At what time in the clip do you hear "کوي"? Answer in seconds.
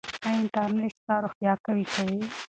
1.93-2.19